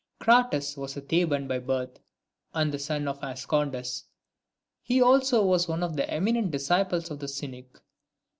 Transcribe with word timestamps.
I. 0.19 0.23
CRATES 0.23 0.77
was 0.77 0.97
a 0.97 1.01
Theban 1.01 1.47
by 1.47 1.59
birth, 1.59 1.99
and 2.55 2.71
the 2.71 2.79
son 2.79 3.07
of 3.07 3.21
Ascondus. 3.21 4.05
He 4.81 4.99
also 4.99 5.45
was 5.45 5.67
one 5.67 5.83
of 5.83 5.95
the 5.95 6.09
eminent 6.09 6.49
disciples 6.49 7.11
of 7.11 7.19
the 7.19 7.27
Cynic. 7.27 7.77